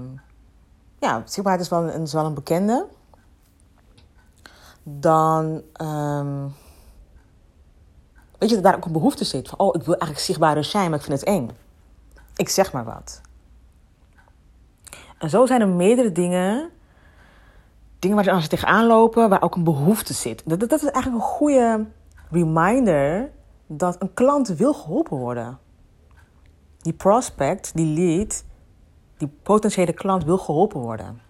ja, 0.98 1.22
zichtbaarheid 1.24 1.64
is 2.00 2.12
wel 2.12 2.24
een, 2.24 2.34
bekende. 2.34 2.86
Dan... 4.82 5.62
Um, 5.82 6.54
Weet 8.38 8.48
je, 8.48 8.54
dat 8.54 8.64
daar 8.64 8.76
ook 8.76 8.84
een 8.84 8.92
behoefte 8.92 9.24
zit. 9.24 9.48
Van, 9.48 9.58
oh, 9.58 9.74
ik 9.74 9.82
wil 9.82 9.94
eigenlijk 9.94 10.24
zichtbaarder 10.24 10.64
zijn, 10.64 10.90
maar 10.90 10.98
ik 10.98 11.04
vind 11.04 11.20
het 11.20 11.28
eng. 11.28 11.50
Ik 12.36 12.48
zeg 12.48 12.72
maar 12.72 12.84
wat. 12.84 13.20
En 15.18 15.30
zo 15.30 15.46
zijn 15.46 15.60
er 15.60 15.68
meerdere 15.68 16.12
dingen. 16.12 16.70
Dingen 17.98 18.24
waar 18.24 18.42
ze 18.42 18.48
tegenaan 18.48 18.86
lopen, 18.86 19.28
waar 19.28 19.42
ook 19.42 19.56
een 19.56 19.64
behoefte 19.64 20.12
zit. 20.12 20.42
Dat, 20.44 20.60
dat, 20.60 20.72
is 20.72 20.90
eigenlijk 20.90 21.14
een 21.24 21.30
goede 21.30 21.86
reminder 22.30 23.30
dat 23.66 23.96
een 23.98 24.14
klant 24.14 24.48
wil 24.48 24.74
geholpen 24.74 25.16
worden. 25.16 25.58
Die 26.78 26.92
prospect, 26.92 27.70
die 27.74 27.86
lead, 27.86 28.44
die 29.16 29.28
potentiële 29.42 29.92
klant 29.92 30.24
wil 30.24 30.38
geholpen 30.38 30.80
worden. 30.80 31.20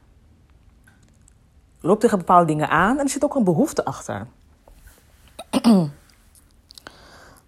Loopt 1.80 2.00
tegen 2.00 2.18
bepaalde 2.18 2.46
dingen 2.46 2.68
aan 2.68 2.98
en 2.98 3.04
er 3.04 3.10
zit 3.10 3.24
ook 3.24 3.34
een 3.34 3.44
behoefte 3.44 3.84
achter. 3.84 4.26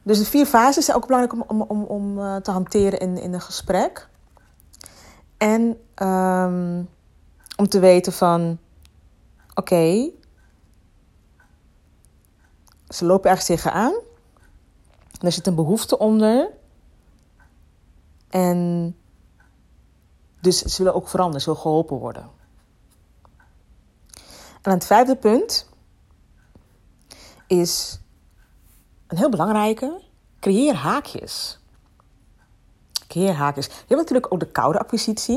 Dus 0.02 0.18
de 0.18 0.24
vier 0.24 0.46
fases 0.46 0.84
zijn 0.84 0.96
ook 0.96 1.06
belangrijk 1.06 1.50
om, 1.50 1.60
om, 1.60 1.62
om, 1.68 1.84
om 1.84 2.18
uh, 2.18 2.36
te 2.36 2.50
hanteren 2.50 2.98
in, 2.98 3.18
in 3.18 3.32
een 3.32 3.40
gesprek. 3.40 4.08
En 5.36 5.60
um, 6.08 6.88
om 7.56 7.68
te 7.68 7.78
weten 7.78 8.12
van, 8.12 8.58
oké, 9.60 10.10
ze 12.88 13.04
lopen 13.04 13.30
ergens 13.30 13.46
tegenaan. 13.46 13.94
Er 15.20 15.32
zit 15.32 15.46
een 15.46 15.54
behoefte 15.54 15.98
onder. 15.98 16.50
En 18.28 18.96
dus 20.40 20.58
ze 20.58 20.76
willen 20.76 20.94
ook 20.94 21.08
veranderen, 21.08 21.40
ze 21.40 21.46
willen 21.46 21.62
geholpen 21.62 21.96
worden. 21.96 22.30
En 24.62 24.72
het 24.72 24.86
vijfde 24.86 25.16
punt 25.16 25.68
is 27.46 28.00
een 29.06 29.16
heel 29.16 29.30
belangrijke. 29.30 30.00
creëer 30.40 30.74
haakjes. 30.74 31.58
Creëer 33.08 33.34
haakjes. 33.34 33.66
Je 33.66 33.72
hebt 33.72 34.00
natuurlijk 34.00 34.32
ook 34.32 34.40
de 34.40 34.50
koude 34.50 34.78
acquisitie. 34.78 35.36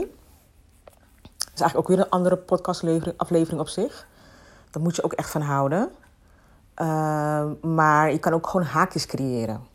Dat 1.38 1.54
is 1.54 1.62
eigenlijk 1.62 1.78
ook 1.78 1.88
weer 1.88 2.00
een 2.00 2.12
andere 2.12 2.38
podcastaflevering 2.38 3.60
op 3.60 3.68
zich. 3.68 4.08
Daar 4.74 4.84
moet 4.84 4.96
je 4.96 5.04
ook 5.04 5.14
echt 5.14 5.30
van 5.30 5.42
houden. 5.42 5.92
Uh, 6.78 7.52
maar 7.62 8.12
je 8.12 8.20
kan 8.20 8.34
ook 8.34 8.48
gewoon 8.48 8.66
haakjes 8.66 9.06
creëren. 9.06 9.68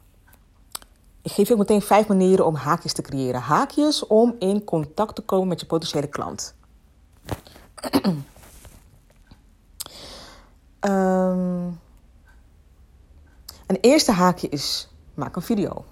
Ik 1.22 1.32
geef 1.32 1.46
je 1.46 1.52
ook 1.52 1.58
meteen 1.58 1.82
vijf 1.82 2.08
manieren 2.08 2.46
om 2.46 2.54
haakjes 2.54 2.92
te 2.92 3.02
creëren. 3.02 3.40
Haakjes 3.40 4.06
om 4.06 4.34
in 4.38 4.64
contact 4.64 5.14
te 5.14 5.22
komen 5.22 5.48
met 5.48 5.60
je 5.60 5.66
potentiële 5.66 6.06
klant. 6.06 6.54
um, 10.80 11.80
een 13.66 13.78
eerste 13.80 14.12
haakje 14.12 14.48
is: 14.48 14.88
maak 15.14 15.36
een 15.36 15.42
video. 15.42 15.84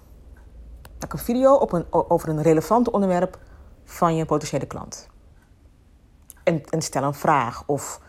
Maak 0.99 1.13
een 1.13 1.19
video 1.19 1.53
op 1.53 1.71
een, 1.71 1.85
over 1.89 2.29
een 2.29 2.41
relevant 2.41 2.89
onderwerp 2.89 3.39
van 3.85 4.15
je 4.15 4.25
potentiële 4.25 4.65
klant. 4.65 5.09
En, 6.43 6.65
en 6.69 6.81
stel 6.81 7.03
een 7.03 7.13
vraag 7.13 7.63
of 7.65 8.05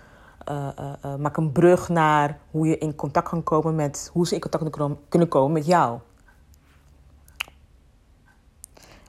uh, 0.50 0.68
uh, 1.04 1.14
maak 1.14 1.36
een 1.36 1.52
brug 1.52 1.88
naar 1.88 2.38
hoe 2.50 2.66
je 2.66 2.78
in 2.78 2.94
contact 2.94 3.28
kan 3.28 3.42
komen 3.42 3.74
met 3.74 4.10
hoe 4.12 4.26
ze 4.26 4.34
in 4.34 4.40
contact 4.40 4.70
kunnen 5.08 5.28
komen 5.28 5.52
met 5.52 5.66
jou. 5.66 5.98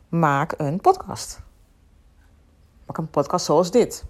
Maak 0.09 0.53
een 0.57 0.81
podcast. 0.81 1.41
Maak 2.85 2.97
een 2.97 3.09
podcast 3.09 3.45
zoals 3.45 3.71
dit. 3.71 4.05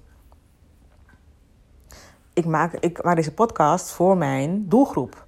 Ik 2.34 2.46
maak, 2.46 2.74
ik 2.74 3.04
maak 3.04 3.16
deze 3.16 3.34
podcast 3.34 3.92
voor 3.92 4.18
mijn 4.18 4.70
doelgroep. 4.70 5.28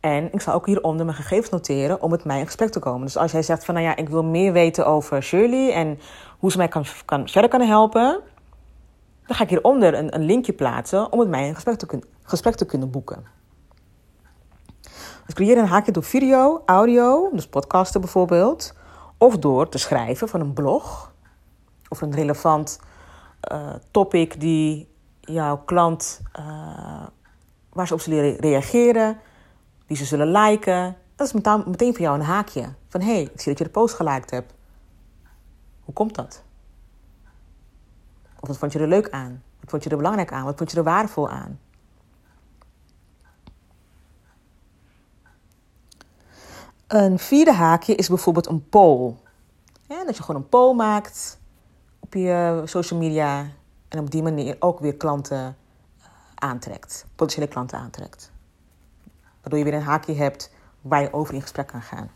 En 0.00 0.32
ik 0.32 0.40
zal 0.40 0.54
ook 0.54 0.66
hieronder 0.66 1.04
mijn 1.04 1.16
gegevens 1.16 1.50
noteren 1.50 2.02
om 2.02 2.10
met 2.10 2.24
mij 2.24 2.38
in 2.38 2.46
gesprek 2.46 2.70
te 2.70 2.78
komen. 2.78 3.00
Dus 3.00 3.16
als 3.16 3.32
jij 3.32 3.42
zegt 3.42 3.64
van 3.64 3.74
nou 3.74 3.86
ja, 3.86 3.96
ik 3.96 4.08
wil 4.08 4.24
meer 4.24 4.52
weten 4.52 4.86
over 4.86 5.22
Shirley 5.22 5.72
en 5.72 5.98
hoe 6.38 6.50
ze 6.50 6.56
mij 6.56 6.68
kan, 6.68 6.84
kan, 7.04 7.28
verder 7.28 7.50
kan 7.50 7.60
helpen, 7.60 8.20
dan 9.26 9.36
ga 9.36 9.42
ik 9.42 9.48
hieronder 9.48 9.94
een, 9.94 10.14
een 10.14 10.24
linkje 10.24 10.52
plaatsen 10.52 11.12
om 11.12 11.18
met 11.18 11.28
mij 11.28 11.48
een 11.48 11.54
gesprek 11.54 11.78
te, 11.78 11.86
kun, 11.86 12.04
gesprek 12.22 12.54
te 12.54 12.66
kunnen 12.66 12.90
boeken. 12.90 13.24
Dus 15.26 15.34
creëer 15.34 15.58
een 15.58 15.66
haakje 15.66 15.92
door 15.92 16.04
video, 16.04 16.62
audio, 16.66 17.30
dus 17.32 17.48
podcasten 17.48 18.00
bijvoorbeeld, 18.00 18.74
of 19.18 19.38
door 19.38 19.68
te 19.68 19.78
schrijven 19.78 20.28
van 20.28 20.40
een 20.40 20.52
blog 20.52 21.14
of 21.88 22.00
een 22.00 22.12
relevant 22.12 22.80
uh, 23.52 23.74
topic 23.90 24.40
die 24.40 24.88
jouw 25.20 25.56
klant, 25.64 26.20
uh, 26.38 27.06
waar 27.72 27.86
ze 27.86 27.94
op 27.94 28.00
zullen 28.00 28.36
reageren, 28.36 29.18
die 29.86 29.96
ze 29.96 30.04
zullen 30.04 30.30
liken. 30.30 30.96
Dat 31.16 31.26
is 31.26 31.32
meteen 31.66 31.92
voor 31.92 32.00
jou 32.00 32.18
een 32.18 32.24
haakje. 32.24 32.74
Van 32.88 33.00
hé, 33.00 33.12
hey, 33.12 33.22
ik 33.22 33.40
zie 33.40 33.48
dat 33.48 33.58
je 33.58 33.64
de 33.64 33.70
post 33.70 33.94
geliked 33.94 34.30
hebt. 34.30 34.54
Hoe 35.84 35.94
komt 35.94 36.14
dat? 36.14 36.44
Of 38.40 38.48
wat 38.48 38.58
vond 38.58 38.72
je 38.72 38.78
er 38.78 38.88
leuk 38.88 39.10
aan? 39.10 39.42
Wat 39.60 39.70
vond 39.70 39.84
je 39.84 39.90
er 39.90 39.96
belangrijk 39.96 40.32
aan? 40.32 40.44
Wat 40.44 40.56
vond 40.56 40.70
je 40.70 40.76
er 40.76 40.84
waardevol 40.84 41.28
aan? 41.28 41.58
Een 46.86 47.18
vierde 47.18 47.52
haakje 47.52 47.94
is 47.94 48.08
bijvoorbeeld 48.08 48.46
een 48.46 48.68
poll. 48.68 49.14
Dat 49.86 50.16
je 50.16 50.22
gewoon 50.22 50.40
een 50.40 50.48
poll 50.48 50.74
maakt 50.74 51.38
op 51.98 52.14
je 52.14 52.62
social 52.64 52.98
media 52.98 53.46
en 53.88 53.98
op 53.98 54.10
die 54.10 54.22
manier 54.22 54.56
ook 54.58 54.80
weer 54.80 54.94
klanten 54.94 55.56
eh, 55.98 56.06
aantrekt, 56.34 57.06
potentiële 57.14 57.48
klanten 57.48 57.78
aantrekt. 57.78 58.30
Waardoor 59.40 59.58
je 59.58 59.64
weer 59.64 59.74
een 59.74 59.86
haakje 59.86 60.14
hebt 60.14 60.50
waar 60.80 61.02
je 61.02 61.12
over 61.12 61.34
in 61.34 61.42
gesprek 61.42 61.66
kan 61.66 61.82
gaan. 61.82 62.10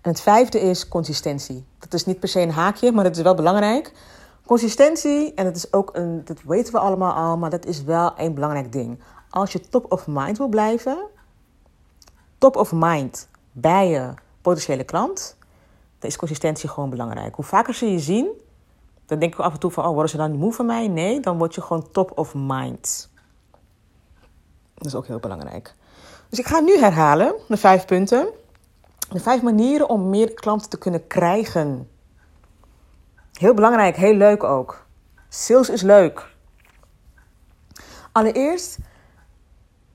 En 0.00 0.10
het 0.10 0.20
vijfde 0.20 0.60
is 0.60 0.88
consistentie. 0.88 1.66
Dat 1.78 1.94
is 1.94 2.04
niet 2.04 2.20
per 2.20 2.28
se 2.28 2.40
een 2.40 2.50
haakje, 2.50 2.92
maar 2.92 3.04
dat 3.04 3.16
is 3.16 3.22
wel 3.22 3.34
belangrijk. 3.34 3.92
Consistentie, 4.48 5.34
en 5.34 5.44
dat 5.44 5.56
is 5.56 5.72
ook 5.72 5.90
een, 5.92 6.24
dat 6.24 6.42
weten 6.42 6.72
we 6.72 6.78
allemaal 6.78 7.12
al, 7.12 7.36
maar 7.36 7.50
dat 7.50 7.66
is 7.66 7.82
wel 7.82 8.12
een 8.16 8.34
belangrijk 8.34 8.72
ding. 8.72 8.98
Als 9.30 9.52
je 9.52 9.60
top 9.60 9.92
of 9.92 10.06
mind 10.06 10.38
wil 10.38 10.48
blijven, 10.48 11.06
top 12.38 12.56
of 12.56 12.72
mind 12.72 13.28
bij 13.52 13.88
je 13.88 14.14
potentiële 14.42 14.84
klant, 14.84 15.36
dan 15.98 16.10
is 16.10 16.16
consistentie 16.16 16.68
gewoon 16.68 16.90
belangrijk. 16.90 17.34
Hoe 17.34 17.44
vaker 17.44 17.74
ze 17.74 17.90
je 17.90 17.98
zien, 17.98 18.28
dan 19.06 19.18
denk 19.18 19.32
ik 19.32 19.40
af 19.40 19.52
en 19.52 19.58
toe 19.58 19.70
van, 19.70 19.84
oh, 19.84 19.92
worden 19.92 20.10
ze 20.10 20.16
dan 20.16 20.30
niet 20.30 20.40
moe 20.40 20.52
van 20.52 20.66
mij? 20.66 20.88
Nee, 20.88 21.20
dan 21.20 21.38
word 21.38 21.54
je 21.54 21.62
gewoon 21.62 21.90
top 21.90 22.18
of 22.18 22.34
mind. 22.34 23.10
Dat 24.74 24.86
is 24.86 24.94
ook 24.94 25.06
heel 25.06 25.18
belangrijk. 25.18 25.74
Dus 26.28 26.38
ik 26.38 26.46
ga 26.46 26.60
nu 26.60 26.78
herhalen, 26.78 27.34
de 27.48 27.56
vijf 27.56 27.86
punten. 27.86 28.28
De 29.10 29.20
vijf 29.20 29.42
manieren 29.42 29.88
om 29.88 30.10
meer 30.10 30.34
klanten 30.34 30.70
te 30.70 30.78
kunnen 30.78 31.06
krijgen. 31.06 31.88
Heel 33.38 33.54
belangrijk, 33.54 33.96
heel 33.96 34.14
leuk 34.14 34.44
ook. 34.44 34.86
Sales 35.28 35.70
is 35.70 35.82
leuk. 35.82 36.26
Allereerst, 38.12 38.78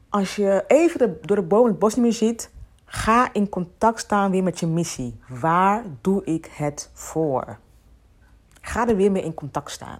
als 0.09 0.35
je 0.35 0.63
even 0.67 1.17
door 1.21 1.35
de 1.35 1.43
boom 1.43 1.65
het 1.65 1.79
bos 1.79 1.95
niet 1.95 2.03
meer 2.03 2.13
ziet, 2.13 2.51
ga 2.85 3.33
in 3.33 3.49
contact 3.49 3.99
staan 3.99 4.31
weer 4.31 4.43
met 4.43 4.59
je 4.59 4.67
missie. 4.67 5.19
Waar 5.27 5.83
doe 6.01 6.23
ik 6.25 6.51
het 6.51 6.89
voor? 6.93 7.57
Ga 8.61 8.87
er 8.87 8.95
weer 8.95 9.11
mee 9.11 9.23
in 9.23 9.33
contact 9.33 9.71
staan. 9.71 9.99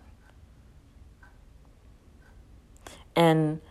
En 3.13 3.61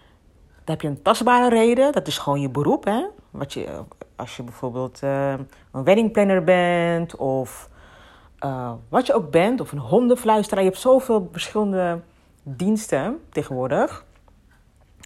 dan 0.54 0.64
heb 0.64 0.80
je 0.80 0.88
een 0.88 1.02
tastbare 1.02 1.48
reden, 1.48 1.92
dat 1.92 2.06
is 2.06 2.18
gewoon 2.18 2.40
je 2.40 2.50
beroep. 2.50 2.84
Hè? 2.84 3.06
Wat 3.30 3.52
je, 3.52 3.84
als 4.16 4.36
je 4.36 4.42
bijvoorbeeld 4.42 5.02
uh, 5.02 5.34
een 5.72 5.84
weddingplanner 5.84 6.44
bent 6.44 7.16
of 7.16 7.70
uh, 8.44 8.72
wat 8.88 9.06
je 9.06 9.14
ook 9.14 9.30
bent, 9.30 9.60
of 9.60 9.72
een 9.72 9.78
hondenfluisteraar. 9.78 10.64
Je 10.64 10.68
hebt 10.68 10.82
zoveel 10.82 11.28
verschillende 11.32 12.00
diensten 12.42 13.20
tegenwoordig. 13.30 14.04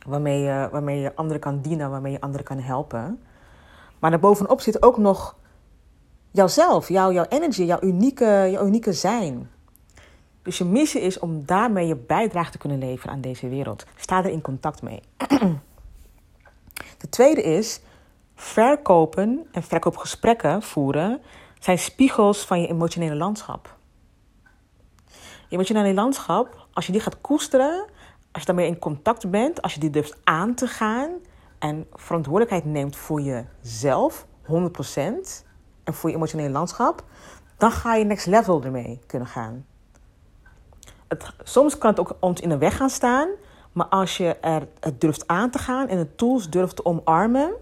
Waarmee 0.06 0.40
je, 0.40 0.68
waarmee 0.72 1.00
je 1.00 1.14
anderen 1.14 1.40
kan 1.40 1.60
dienen, 1.60 1.90
waarmee 1.90 2.12
je 2.12 2.20
anderen 2.20 2.46
kan 2.46 2.58
helpen. 2.58 3.20
Maar 3.98 4.10
daarbovenop 4.10 4.60
zit 4.60 4.82
ook 4.82 4.96
nog 4.96 5.36
jouzelf, 6.30 6.88
jouw, 6.88 7.12
jouw 7.12 7.26
energy, 7.28 7.62
jouw 7.62 7.80
unieke, 7.80 8.48
jouw 8.50 8.66
unieke 8.66 8.92
zijn. 8.92 9.50
Dus 10.42 10.58
je 10.58 10.64
missie 10.64 11.00
is 11.00 11.18
om 11.18 11.46
daarmee 11.46 11.86
je 11.86 11.96
bijdrage 11.96 12.50
te 12.50 12.58
kunnen 12.58 12.78
leveren 12.78 13.14
aan 13.14 13.20
deze 13.20 13.48
wereld. 13.48 13.86
Sta 13.96 14.18
er 14.18 14.30
in 14.30 14.40
contact 14.40 14.82
mee. 14.82 15.00
De 16.98 17.08
tweede 17.08 17.42
is 17.42 17.80
verkopen 18.34 19.46
en 19.52 19.62
verkoopgesprekken 19.62 20.62
voeren 20.62 21.20
zijn 21.58 21.78
spiegels 21.78 22.44
van 22.44 22.60
je 22.60 22.66
emotionele 22.66 23.14
landschap. 23.14 23.76
Je 25.48 25.54
emotionele 25.54 25.94
landschap, 25.94 26.66
als 26.72 26.86
je 26.86 26.92
die 26.92 27.00
gaat 27.00 27.20
koesteren, 27.20 27.84
als 28.32 28.42
je 28.42 28.46
daarmee 28.46 28.66
in 28.66 28.78
contact 28.78 29.30
bent, 29.30 29.62
als 29.62 29.74
je 29.74 29.80
die 29.80 29.90
durft 29.90 30.16
aan 30.24 30.54
te 30.54 30.66
gaan 30.66 31.10
en 31.58 31.86
verantwoordelijkheid 31.92 32.64
neemt 32.64 32.96
voor 32.96 33.20
jezelf, 33.20 34.26
100%, 34.42 34.48
en 35.84 35.94
voor 35.94 36.10
je 36.10 36.16
emotionele 36.16 36.50
landschap, 36.50 37.04
dan 37.56 37.70
ga 37.70 37.94
je 37.94 38.04
next 38.04 38.26
level 38.26 38.62
ermee 38.62 39.00
kunnen 39.06 39.28
gaan. 39.28 39.66
Het, 41.08 41.32
soms 41.42 41.78
kan 41.78 41.90
het 41.90 42.00
ook 42.00 42.16
ons 42.20 42.40
in 42.40 42.48
de 42.48 42.58
weg 42.58 42.76
gaan 42.76 42.90
staan, 42.90 43.28
maar 43.72 43.86
als 43.86 44.16
je 44.16 44.36
er 44.36 44.68
het 44.80 45.00
durft 45.00 45.26
aan 45.26 45.50
te 45.50 45.58
gaan 45.58 45.88
en 45.88 45.96
de 45.96 46.14
tools 46.14 46.50
durft 46.50 46.76
te 46.76 46.84
omarmen, 46.84 47.52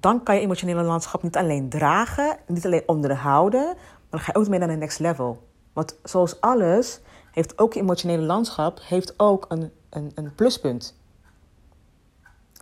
dan 0.00 0.22
kan 0.22 0.34
je 0.34 0.40
emotionele 0.40 0.82
landschap 0.82 1.22
niet 1.22 1.36
alleen 1.36 1.68
dragen, 1.68 2.36
niet 2.46 2.64
alleen 2.66 2.82
onderhouden, 2.86 3.64
maar 3.64 4.06
dan 4.10 4.20
ga 4.20 4.32
je 4.32 4.38
ook 4.38 4.48
mee 4.48 4.58
naar 4.58 4.68
de 4.68 4.74
next 4.74 4.98
level. 4.98 5.48
Want 5.72 5.98
zoals 6.02 6.40
alles 6.40 7.00
heeft 7.30 7.58
ook 7.58 7.74
je 7.74 7.80
emotionele 7.80 8.22
landschap 8.22 8.80
heeft 8.82 9.14
ook 9.16 9.44
een, 9.48 9.72
een, 9.90 10.12
een 10.14 10.34
pluspunt. 10.34 10.96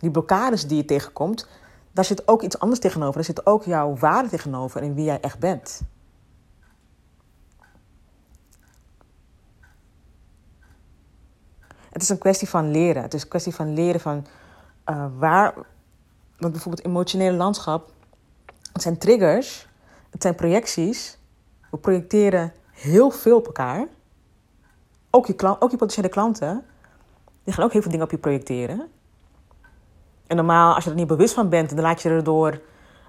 Die 0.01 0.11
blokkades 0.11 0.67
die 0.67 0.77
je 0.77 0.85
tegenkomt, 0.85 1.49
daar 1.93 2.05
zit 2.05 2.29
ook 2.29 2.43
iets 2.43 2.59
anders 2.59 2.81
tegenover. 2.81 3.15
Daar 3.15 3.25
zit 3.25 3.47
ook 3.47 3.65
jouw 3.65 3.97
waarde 3.97 4.29
tegenover 4.29 4.83
en 4.83 4.95
wie 4.95 5.05
jij 5.05 5.21
echt 5.21 5.39
bent. 5.39 5.83
Het 11.91 12.03
is 12.03 12.09
een 12.09 12.19
kwestie 12.19 12.49
van 12.49 12.71
leren. 12.71 13.03
Het 13.03 13.15
is 13.15 13.23
een 13.23 13.29
kwestie 13.29 13.55
van 13.55 13.75
leren 13.75 14.01
van 14.01 14.27
uh, 14.91 15.07
waar, 15.19 15.55
want 16.39 16.53
bijvoorbeeld 16.53 16.87
emotionele 16.87 17.37
landschap, 17.37 17.93
het 18.73 18.83
zijn 18.83 18.99
triggers, 18.99 19.69
het 20.11 20.23
zijn 20.23 20.35
projecties. 20.35 21.19
We 21.71 21.77
projecteren 21.77 22.53
heel 22.73 23.11
veel 23.11 23.37
op 23.37 23.47
elkaar. 23.47 23.87
Ook 25.11 25.27
je, 25.27 25.35
klant, 25.35 25.61
ook 25.61 25.71
je 25.71 25.77
potentiële 25.77 26.09
klanten, 26.09 26.65
die 27.45 27.55
gaan 27.55 27.65
ook 27.65 27.73
heel 27.73 27.83
veel 27.83 27.91
dingen 27.91 28.07
op 28.07 28.13
je 28.13 28.19
projecteren. 28.19 28.89
En 30.27 30.37
normaal, 30.37 30.75
als 30.75 30.85
je 30.85 30.91
er 30.91 30.97
niet 30.97 31.07
bewust 31.07 31.35
van 31.35 31.49
bent, 31.49 31.71
dan 31.71 31.81
laat 31.81 32.03
je 32.03 32.09
erdoor 32.09 32.61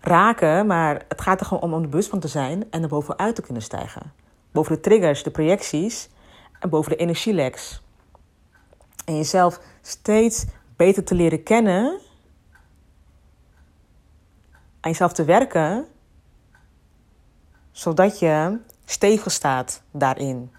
raken. 0.02 0.68
Maar 0.68 1.06
het 1.08 1.22
gaat 1.22 1.40
er 1.40 1.46
gewoon 1.46 1.64
om 1.64 1.74
om 1.74 1.84
er 1.84 1.90
bewust 1.90 2.10
van 2.10 2.20
te 2.20 2.28
zijn 2.28 2.72
en 2.72 2.84
er 2.84 2.90
bovenuit 2.90 3.36
te 3.36 3.42
kunnen 3.42 3.62
stijgen. 3.62 4.14
Boven 4.52 4.76
de 4.76 4.82
triggers, 4.82 5.24
de 5.24 5.32
projecties 5.32 6.10
en 6.60 6.70
boven 6.70 6.92
de 6.92 6.98
energieleks. 6.98 7.82
En 9.06 9.16
jezelf 9.16 9.60
steeds 9.82 10.46
beter 10.76 11.04
te 11.04 11.16
leren 11.16 11.44
kennen 11.44 12.00
aan 14.86 14.92
jezelf 14.92 15.14
te 15.14 15.24
werken, 15.24 15.88
zodat 17.72 18.20
je 18.20 18.60
stevig 18.86 19.32
staat 19.32 19.82
daarin. 19.92 20.52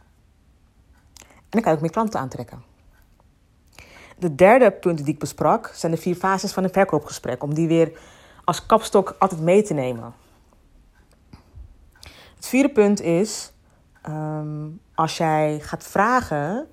En 1.19 1.49
dan 1.49 1.61
kan 1.61 1.71
je 1.71 1.77
ook 1.77 1.81
meer 1.81 1.91
klanten 1.91 2.21
aantrekken. 2.21 2.63
De 4.19 4.35
derde 4.35 4.71
punt 4.71 4.99
die 5.05 5.15
ik 5.15 5.19
besprak 5.19 5.71
zijn 5.75 5.93
de 5.93 5.99
vier 5.99 6.15
fases 6.15 6.53
van 6.53 6.65
een 6.65 6.73
verkoopgesprek, 6.73 7.43
om 7.43 7.55
die 7.55 7.69
weer 7.69 7.99
als 8.45 8.67
kapstok 8.67 9.17
altijd 9.19 9.41
mee 9.41 9.63
te 9.63 9.75
nemen. 9.75 10.15
Het 12.37 12.47
vierde 12.47 12.73
punt 12.73 13.01
is, 13.01 13.53
ehm, 14.03 14.69
als 14.95 15.17
jij 15.17 15.61
gaat 15.61 15.85
vragen, 15.85 16.69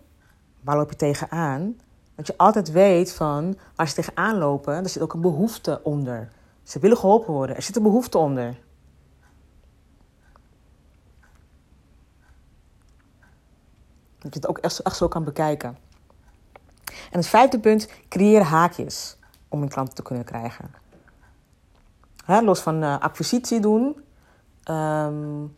waar 0.62 0.78
loop 0.78 0.90
je 0.90 0.96
tegenaan? 0.96 1.80
Dat 2.16 2.28
je 2.28 2.38
altijd 2.38 2.72
weet 2.72 3.14
van, 3.14 3.58
als 3.76 3.90
je 3.90 3.96
tegenaan 3.96 4.38
lopen, 4.38 4.74
er 4.74 4.90
zit 4.90 5.02
ook 5.02 5.14
een 5.14 5.22
behoefte 5.22 5.80
onder. 5.84 6.30
Ze 6.64 6.80
willen 6.80 6.98
geholpen 6.98 7.34
worden, 7.34 7.56
er 7.56 7.62
zit 7.62 7.76
een 7.76 7.84
behoefte 7.84 8.18
onder. 8.18 8.58
Dat 14.18 14.34
je 14.34 14.40
het 14.40 14.48
ook 14.48 14.58
echt, 14.58 14.96
zo 14.96 15.08
kan 15.08 15.24
bekijken. 15.24 15.78
En 16.86 17.20
het 17.20 17.28
vijfde 17.28 17.60
punt, 17.60 17.88
creëer 18.10 18.44
haakjes 18.44 19.18
om 19.48 19.62
een 19.62 19.70
klant 19.70 19.96
te 19.96 20.02
kunnen 20.02 20.26
krijgen. 20.26 20.72
los 22.26 22.60
van 22.60 22.84
uh, 22.84 23.00
acquisitie 23.00 23.60
doen, 23.60 23.86
um, 24.70 25.56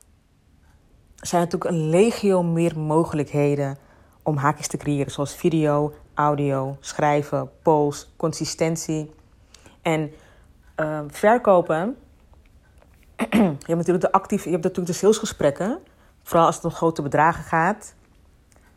zijn 1.16 1.42
natuurlijk 1.42 1.72
een 1.72 1.90
legio 1.90 2.44
meer 2.44 2.80
mogelijkheden 2.80 3.78
om 4.24 4.38
haakjes 4.38 4.68
te 4.68 4.78
creëren. 4.78 5.12
Zoals 5.12 5.36
video, 5.36 5.94
audio, 6.14 6.78
schrijven, 6.80 7.52
polls, 7.62 8.14
consistentie. 8.16 9.14
En 9.82 10.12
uh, 10.80 11.00
verkopen, 11.08 11.98
je 13.16 13.26
hebt 13.40 13.68
natuurlijk 13.68 14.02
de 14.02 14.12
actief, 14.12 14.44
je 14.44 14.50
hebt 14.50 14.64
natuurlijk 14.64 14.92
de 14.92 15.00
salesgesprekken. 15.00 15.80
Vooral 16.24 16.46
als 16.46 16.56
het 16.56 16.66
om 16.66 16.72
grote 16.72 17.02
bedragen 17.02 17.44
gaat, 17.44 17.94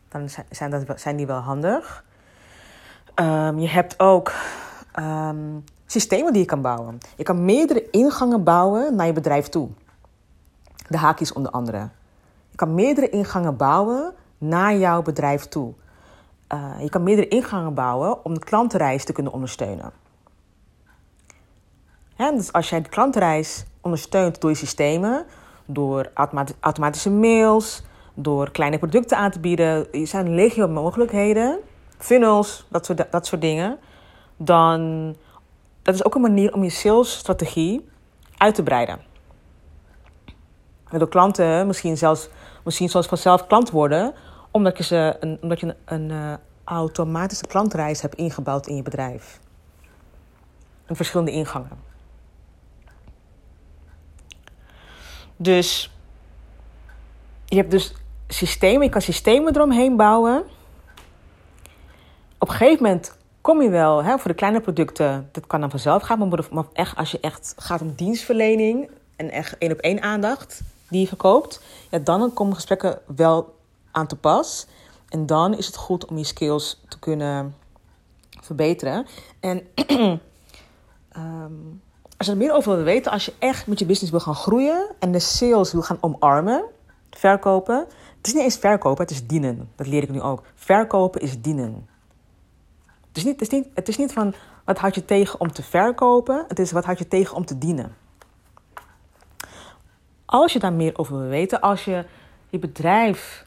dan 0.09 0.29
zijn, 0.49 0.71
dat, 0.71 0.99
zijn 1.01 1.15
die 1.15 1.27
wel 1.27 1.39
handig. 1.39 2.03
Um, 3.15 3.59
je 3.59 3.67
hebt 3.67 3.99
ook 3.99 4.33
um, 4.99 5.63
systemen 5.85 6.33
die 6.33 6.41
je 6.41 6.47
kan 6.47 6.61
bouwen. 6.61 6.97
Je 7.15 7.23
kan 7.23 7.45
meerdere 7.45 7.89
ingangen 7.89 8.43
bouwen 8.43 8.95
naar 8.95 9.05
je 9.05 9.13
bedrijf 9.13 9.47
toe. 9.47 9.69
De 10.87 10.97
haakjes 10.97 11.33
onder 11.33 11.51
andere. 11.51 11.89
Je 12.49 12.55
kan 12.55 12.73
meerdere 12.73 13.09
ingangen 13.09 13.57
bouwen 13.57 14.13
naar 14.37 14.75
jouw 14.75 15.01
bedrijf 15.01 15.45
toe. 15.45 15.73
Uh, 16.53 16.81
je 16.81 16.89
kan 16.89 17.03
meerdere 17.03 17.27
ingangen 17.27 17.73
bouwen 17.73 18.25
om 18.25 18.33
de 18.33 18.39
klantenreis 18.39 19.05
te 19.05 19.13
kunnen 19.13 19.33
ondersteunen. 19.33 19.91
Dus 22.19 22.53
als 22.53 22.69
jij 22.69 22.81
de 22.81 22.89
klantenreis 22.89 23.65
ondersteunt 23.81 24.41
door 24.41 24.49
je 24.49 24.55
systemen, 24.55 25.25
door 25.65 26.11
automatische 26.59 27.09
mails, 27.09 27.83
door 28.13 28.51
kleine 28.51 28.77
producten 28.77 29.17
aan 29.17 29.31
te 29.31 29.39
bieden, 29.39 29.93
er 29.93 30.07
zijn 30.07 30.35
legio 30.35 30.67
mogelijkheden, 30.67 31.59
funnels, 31.97 32.65
dat 32.69 32.85
soort, 32.85 33.11
dat 33.11 33.27
soort 33.27 33.41
dingen, 33.41 33.77
dan 34.37 35.15
dat 35.81 35.93
is 35.93 36.05
ook 36.05 36.15
een 36.15 36.21
manier 36.21 36.53
om 36.53 36.63
je 36.63 36.69
salesstrategie 36.69 37.89
uit 38.37 38.55
te 38.55 38.63
breiden. 38.63 38.99
Waardoor 40.89 41.09
klanten 41.09 41.67
misschien 41.67 41.97
zelfs 41.97 42.29
misschien 42.63 42.89
zoals 42.89 43.07
vanzelf 43.07 43.47
klant 43.47 43.71
worden, 43.71 44.13
omdat 44.51 44.77
je, 44.77 44.83
ze 44.83 45.17
een, 45.19 45.37
omdat 45.41 45.59
je 45.59 45.65
een, 45.65 45.75
een 45.85 46.09
uh, 46.09 46.33
automatische 46.63 47.47
klantreis 47.47 48.01
hebt 48.01 48.15
ingebouwd 48.15 48.67
in 48.67 48.75
je 48.75 48.81
bedrijf. 48.81 49.39
En 50.85 50.95
verschillende 50.95 51.31
ingangen. 51.31 51.88
Dus 55.41 55.91
je 57.45 57.55
hebt 57.55 57.71
dus 57.71 57.93
systemen, 58.27 58.83
je 58.83 58.89
kan 58.89 59.01
systemen 59.01 59.55
eromheen 59.55 59.95
bouwen. 59.95 60.43
Op 62.37 62.47
een 62.47 62.55
gegeven 62.55 62.83
moment 62.83 63.17
kom 63.41 63.61
je 63.61 63.69
wel 63.69 64.03
hè, 64.03 64.17
voor 64.17 64.31
de 64.31 64.37
kleine 64.37 64.61
producten, 64.61 65.29
dat 65.31 65.47
kan 65.47 65.59
dan 65.59 65.69
vanzelf 65.69 66.03
gaan, 66.03 66.29
maar 66.51 66.65
echt, 66.73 66.95
als 66.95 67.11
je 67.11 67.19
echt 67.19 67.53
gaat 67.57 67.81
om 67.81 67.93
dienstverlening 67.95 68.89
en 69.15 69.31
echt 69.31 69.57
één 69.57 69.71
op 69.71 69.77
één 69.77 70.01
aandacht 70.01 70.61
die 70.89 71.01
je 71.01 71.07
verkoopt, 71.07 71.61
ja, 71.89 71.99
dan 71.99 72.33
komen 72.33 72.55
gesprekken 72.55 72.99
wel 73.15 73.55
aan 73.91 74.07
te 74.07 74.15
pas. 74.15 74.67
En 75.09 75.25
dan 75.25 75.57
is 75.57 75.65
het 75.65 75.75
goed 75.75 76.05
om 76.05 76.17
je 76.17 76.23
skills 76.23 76.81
te 76.87 76.99
kunnen 76.99 77.55
verbeteren. 78.41 79.05
En 79.39 79.67
um, 81.17 81.81
als 82.19 82.27
je 82.27 82.33
er 82.33 82.39
meer 82.39 82.53
over 82.53 82.75
wil 82.75 82.83
weten, 82.83 83.11
als 83.11 83.25
je 83.25 83.33
echt 83.39 83.67
met 83.67 83.79
je 83.79 83.85
business 83.85 84.11
wil 84.11 84.19
gaan 84.19 84.35
groeien 84.35 84.85
en 84.99 85.11
de 85.11 85.19
sales 85.19 85.71
wil 85.71 85.81
gaan 85.81 85.97
omarmen, 85.99 86.63
verkopen. 87.09 87.77
Het 88.17 88.27
is 88.27 88.33
niet 88.33 88.43
eens 88.43 88.57
verkopen, 88.57 89.01
het 89.01 89.11
is 89.11 89.27
dienen. 89.27 89.69
Dat 89.75 89.87
leer 89.87 90.03
ik 90.03 90.09
nu 90.09 90.21
ook. 90.21 90.43
Verkopen 90.55 91.21
is 91.21 91.41
dienen. 91.41 91.87
Het 93.07 93.17
is 93.17 93.23
niet, 93.23 93.39
het 93.39 93.41
is 93.41 93.49
niet, 93.49 93.67
het 93.73 93.87
is 93.87 93.97
niet 93.97 94.13
van 94.13 94.33
wat 94.65 94.77
houd 94.77 94.95
je 94.95 95.05
tegen 95.05 95.39
om 95.39 95.51
te 95.51 95.63
verkopen, 95.63 96.45
het 96.47 96.59
is 96.59 96.71
wat 96.71 96.85
houd 96.85 96.97
je 96.97 97.07
tegen 97.07 97.35
om 97.35 97.45
te 97.45 97.57
dienen. 97.57 97.95
Als 100.25 100.53
je 100.53 100.59
daar 100.59 100.73
meer 100.73 100.97
over 100.97 101.17
wil 101.19 101.29
weten, 101.29 101.61
als 101.61 101.85
je 101.85 102.05
je 102.49 102.59
bedrijf 102.59 103.45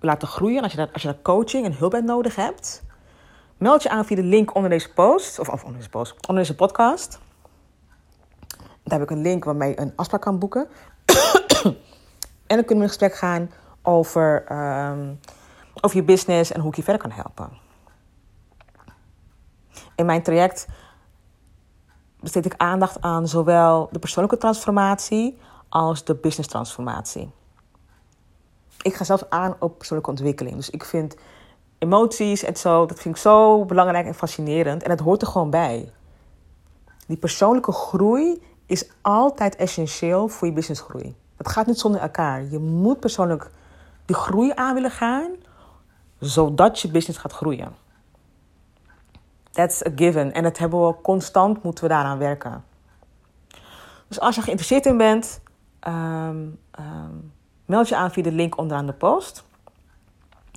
wil 0.00 0.10
laten 0.10 0.28
groeien, 0.28 0.62
als 0.62 0.70
je, 0.70 0.78
daar, 0.78 0.90
als 0.92 1.02
je 1.02 1.08
daar 1.08 1.22
coaching 1.22 1.64
en 1.64 1.76
hulp 1.76 1.90
bij 1.90 2.00
nodig 2.00 2.36
hebt, 2.36 2.82
meld 3.56 3.82
je 3.82 3.90
aan 3.90 4.04
via 4.04 4.16
de 4.16 4.22
link 4.22 4.54
onder 4.54 4.70
deze 4.70 4.92
post, 4.92 5.38
of, 5.38 5.48
of 5.48 5.62
onder 5.62 5.76
deze 5.78 5.90
post, 5.90 6.26
onder 6.26 6.42
deze 6.42 6.54
podcast. 6.54 7.18
Daar 8.82 8.98
heb 8.98 9.10
ik 9.10 9.16
een 9.16 9.22
link 9.22 9.44
waarmee 9.44 9.68
je 9.68 9.80
een 9.80 9.92
afspraak 9.96 10.20
kan 10.20 10.38
boeken. 10.38 10.68
en 12.46 12.56
dan 12.56 12.64
kunnen 12.64 12.76
we 12.76 12.82
in 12.82 12.88
gesprek 12.88 13.14
gaan 13.14 13.50
over, 13.82 14.52
um, 14.52 15.20
over 15.80 15.96
je 15.96 16.02
business 16.02 16.52
en 16.52 16.60
hoe 16.60 16.70
ik 16.70 16.76
je 16.76 16.82
verder 16.82 17.02
kan 17.02 17.10
helpen. 17.10 17.50
In 19.94 20.06
mijn 20.06 20.22
traject 20.22 20.66
besteed 22.20 22.44
ik 22.44 22.54
aandacht 22.56 23.00
aan 23.00 23.28
zowel 23.28 23.88
de 23.92 23.98
persoonlijke 23.98 24.38
transformatie 24.38 25.38
als 25.68 26.04
de 26.04 26.14
business 26.14 26.48
transformatie. 26.48 27.30
Ik 28.82 28.94
ga 28.94 29.04
zelf 29.04 29.24
aan 29.28 29.56
op 29.58 29.78
persoonlijke 29.78 30.10
ontwikkeling. 30.10 30.56
Dus 30.56 30.70
ik 30.70 30.84
vind 30.84 31.16
emoties 31.78 32.42
en 32.42 32.56
zo, 32.56 32.86
dat 32.86 33.00
vind 33.00 33.14
ik 33.14 33.20
zo 33.20 33.64
belangrijk 33.64 34.06
en 34.06 34.14
fascinerend. 34.14 34.82
En 34.82 34.90
het 34.90 35.00
hoort 35.00 35.22
er 35.22 35.28
gewoon 35.28 35.50
bij. 35.50 35.92
Die 37.06 37.16
persoonlijke 37.16 37.72
groei 37.72 38.42
is 38.70 38.88
altijd 39.00 39.56
essentieel 39.56 40.28
voor 40.28 40.48
je 40.48 40.52
businessgroei. 40.54 41.14
Het 41.36 41.48
gaat 41.48 41.66
niet 41.66 41.78
zonder 41.78 42.00
elkaar. 42.00 42.44
Je 42.44 42.58
moet 42.58 43.00
persoonlijk 43.00 43.50
die 44.04 44.16
groei 44.16 44.52
aan 44.54 44.74
willen 44.74 44.90
gaan, 44.90 45.30
zodat 46.18 46.80
je 46.80 46.88
business 46.88 47.18
gaat 47.18 47.32
groeien. 47.32 47.72
That's 49.50 49.86
a 49.86 49.90
given. 49.96 50.32
En 50.32 50.42
dat 50.42 50.58
hebben 50.58 50.86
we 50.86 50.94
constant, 51.02 51.62
moeten 51.62 51.84
we 51.84 51.90
daaraan 51.90 52.18
werken. 52.18 52.64
Dus 54.08 54.20
als 54.20 54.34
je 54.34 54.42
geïnteresseerd 54.42 54.86
in 54.86 54.96
bent, 54.96 55.40
um, 55.88 56.58
um, 56.78 57.32
meld 57.66 57.88
je 57.88 57.96
aan 57.96 58.10
via 58.10 58.22
de 58.22 58.32
link 58.32 58.58
onderaan 58.58 58.86
de 58.86 58.92
post. 58.92 59.44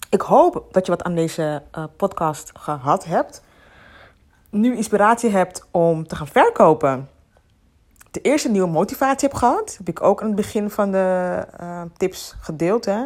Ik 0.10 0.22
hoop 0.22 0.68
dat 0.72 0.86
je 0.86 0.92
wat 0.92 1.04
aan 1.04 1.16
deze 1.16 1.64
uh, 1.78 1.84
podcast 1.98 2.52
gehad 2.54 3.06
hebt. 3.06 3.44
Nu 4.50 4.76
inspiratie 4.76 5.30
hebt 5.30 5.68
om 5.72 6.08
te 6.08 6.16
gaan 6.16 6.28
verkopen 6.28 7.08
de 8.14 8.22
eerste 8.22 8.50
nieuwe 8.50 8.70
motivatie 8.70 9.28
heb 9.28 9.38
gehad, 9.38 9.76
heb 9.78 9.88
ik 9.88 10.04
ook 10.04 10.22
aan 10.22 10.28
het 10.28 10.36
begin 10.36 10.70
van 10.70 10.92
de 10.92 11.48
uh, 11.62 11.82
tips 11.98 12.36
gedeeld. 12.40 12.86
Hè? 12.86 13.06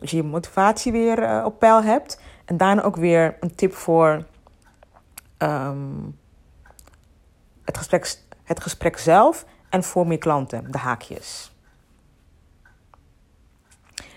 Als 0.00 0.10
je 0.10 0.16
je 0.16 0.22
motivatie 0.22 0.92
weer 0.92 1.22
uh, 1.22 1.44
op 1.44 1.58
peil 1.58 1.82
hebt. 1.82 2.20
En 2.44 2.56
daarna 2.56 2.82
ook 2.82 2.96
weer 2.96 3.36
een 3.40 3.54
tip 3.54 3.74
voor 3.74 4.24
um, 5.38 6.18
het, 7.64 7.76
gesprek, 7.78 8.18
het 8.44 8.60
gesprek 8.60 8.98
zelf 8.98 9.44
en 9.68 9.84
voor 9.84 10.06
meer 10.06 10.18
klanten, 10.18 10.70
de 10.70 10.78
haakjes. 10.78 11.52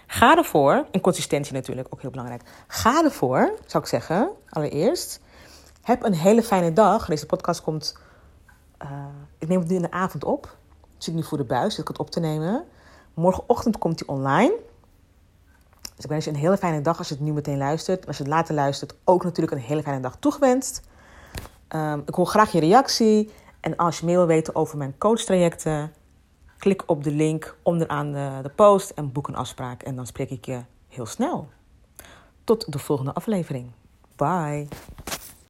Ga 0.08 0.38
ervoor, 0.38 0.86
en 0.92 1.02
consistentie 1.02 1.54
natuurlijk 1.54 1.88
ook 1.90 2.02
heel 2.02 2.10
belangrijk. 2.10 2.42
Ga 2.68 3.04
ervoor, 3.04 3.54
zou 3.66 3.84
ik 3.84 3.90
zeggen, 3.90 4.30
allereerst. 4.50 5.22
Heb 5.82 6.04
een 6.04 6.14
hele 6.14 6.44
fijne 6.44 6.74
dag. 6.74 7.06
Deze 7.06 7.26
podcast 7.26 7.62
komt 7.62 7.98
uh, 8.84 8.90
ik 9.38 9.48
neem 9.48 9.60
het 9.60 9.70
nu 9.70 9.76
in 9.76 9.82
de 9.82 9.92
avond 9.92 10.24
op. 10.24 10.58
Ik 10.82 11.04
zit 11.06 11.14
nu 11.14 11.24
voor 11.24 11.38
de 11.38 11.44
buis, 11.44 11.74
zit 11.74 11.82
ik 11.82 11.88
het 11.88 12.00
op 12.00 12.12
te 12.12 12.20
nemen. 12.20 12.66
Morgenochtend 13.14 13.78
komt 13.78 14.00
hij 14.00 14.08
online. 14.08 14.54
Dus 15.96 16.04
ik 16.04 16.10
wens 16.10 16.26
je 16.26 16.32
een 16.32 16.38
hele 16.38 16.58
fijne 16.58 16.82
dag 16.82 16.98
als 16.98 17.08
je 17.08 17.14
het 17.14 17.24
nu 17.24 17.34
meteen 17.34 17.58
luistert. 17.58 18.08
Als 18.08 18.18
je 18.18 18.24
het 18.24 18.32
later 18.32 18.56
luistert, 18.56 18.96
ook 19.04 19.24
natuurlijk 19.24 19.56
een 19.58 19.64
hele 19.64 19.84
fijne 19.84 20.02
dag 20.02 20.18
toegewenst. 20.20 20.82
Um, 21.76 22.04
ik 22.06 22.14
hoor 22.14 22.26
graag 22.26 22.52
je 22.52 22.60
reactie. 22.60 23.32
En 23.60 23.76
als 23.76 24.00
je 24.00 24.06
meer 24.06 24.18
wil 24.18 24.26
weten 24.26 24.56
over 24.56 24.78
mijn 24.78 24.98
coachtrajecten, 24.98 25.94
klik 26.58 26.84
op 26.86 27.04
de 27.04 27.12
link 27.12 27.58
onderaan 27.64 28.12
de, 28.12 28.40
de 28.42 28.50
post 28.50 28.90
en 28.90 29.12
boek 29.12 29.28
een 29.28 29.36
afspraak. 29.36 29.84
En 29.84 29.96
dan 29.96 30.08
spreek 30.08 30.30
ik 30.30 30.46
je 30.46 30.62
heel 30.88 31.06
snel. 31.06 31.50
Tot 32.44 32.72
de 32.72 32.80
volgende 32.80 33.14
aflevering. 33.14 33.72
Bye. 34.16 34.68